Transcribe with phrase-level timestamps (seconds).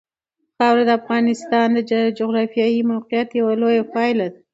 [0.57, 1.79] خاوره د افغانستان د
[2.19, 4.39] جغرافیایي موقیعت یوه لویه پایله ده.